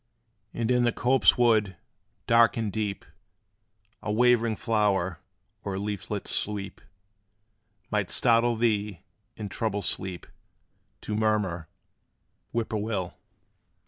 [0.51, 1.75] And in the copse wood,
[2.25, 3.05] dark and deep,
[4.01, 5.19] A waving flower,
[5.63, 6.81] or leaflet's sweep
[7.91, 9.01] Might startle thee,
[9.37, 10.25] in troubled sleep
[11.01, 11.69] To murmur,
[12.51, 13.15] "Whip poor will!"